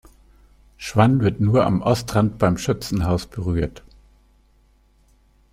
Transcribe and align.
Schwann 0.77 1.19
wird 1.19 1.41
nur 1.41 1.63
am 1.63 1.83
Ortsrand 1.83 2.39
beim 2.39 2.57
Schützenhaus 2.57 3.27
berührt. 3.27 3.83